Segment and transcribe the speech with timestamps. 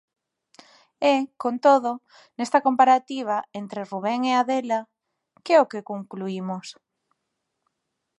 [1.13, 1.91] E, con todo,
[2.37, 4.79] nesta comparativa entre Rubén e Adela,
[5.43, 6.67] ¿que é o que concluímos?